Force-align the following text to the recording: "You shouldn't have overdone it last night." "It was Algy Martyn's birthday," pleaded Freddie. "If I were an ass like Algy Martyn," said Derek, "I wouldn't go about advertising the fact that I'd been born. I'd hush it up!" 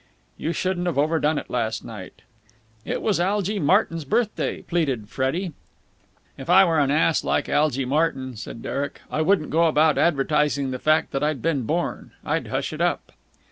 "You 0.35 0.51
shouldn't 0.51 0.87
have 0.87 0.97
overdone 0.97 1.37
it 1.37 1.51
last 1.51 1.85
night." 1.85 2.23
"It 2.85 3.03
was 3.03 3.19
Algy 3.19 3.59
Martyn's 3.59 4.03
birthday," 4.03 4.63
pleaded 4.63 5.09
Freddie. 5.09 5.51
"If 6.39 6.49
I 6.49 6.65
were 6.65 6.79
an 6.79 6.89
ass 6.89 7.23
like 7.23 7.47
Algy 7.47 7.85
Martyn," 7.85 8.35
said 8.35 8.63
Derek, 8.63 9.01
"I 9.11 9.21
wouldn't 9.21 9.51
go 9.51 9.65
about 9.65 9.99
advertising 9.99 10.71
the 10.71 10.79
fact 10.79 11.11
that 11.11 11.23
I'd 11.23 11.43
been 11.43 11.67
born. 11.67 12.13
I'd 12.25 12.47
hush 12.47 12.73
it 12.73 12.81
up!" 12.81 13.11